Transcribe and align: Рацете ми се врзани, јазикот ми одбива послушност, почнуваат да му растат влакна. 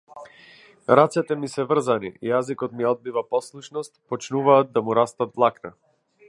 Рацете 0.99 1.35
ми 1.41 1.49
се 1.55 1.65
врзани, 1.73 2.11
јазикот 2.29 2.73
ми 2.79 2.87
одбива 2.93 3.23
послушност, 3.35 3.95
почнуваат 4.15 4.73
да 4.79 4.85
му 4.89 4.97
растат 5.01 5.39
влакна. 5.43 5.75